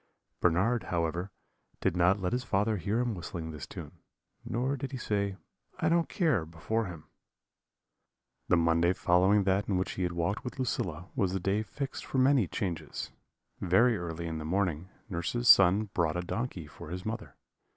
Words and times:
"Bernard, 0.39 0.85
however, 0.85 1.29
did 1.79 1.95
not 1.95 2.19
let 2.19 2.33
his 2.33 2.43
father 2.43 2.77
hear 2.77 3.01
him 3.01 3.13
whistling 3.13 3.51
this 3.51 3.67
tune, 3.67 3.99
nor 4.43 4.75
did 4.75 4.91
he 4.93 4.97
say, 4.97 5.37
'I 5.79 5.89
don't 5.89 6.09
care,' 6.09 6.43
before 6.43 6.85
him. 6.85 7.03
"The 8.47 8.57
Monday 8.57 8.93
following 8.93 9.43
that 9.43 9.69
in 9.69 9.77
which 9.77 9.91
he 9.91 10.01
had 10.01 10.13
walked 10.13 10.43
with 10.43 10.57
Lucilla 10.57 11.09
was 11.15 11.33
the 11.33 11.39
day 11.39 11.61
fixed 11.61 12.03
for 12.03 12.17
the 12.17 12.23
many 12.23 12.47
changes. 12.47 13.11
Very 13.59 13.95
early 13.95 14.25
in 14.25 14.39
the 14.39 14.43
morning, 14.43 14.89
nurse's 15.07 15.47
son 15.47 15.91
brought 15.93 16.17
a 16.17 16.21
donkey 16.21 16.65
for 16.65 16.89
his 16.89 17.05
mother. 17.05 17.35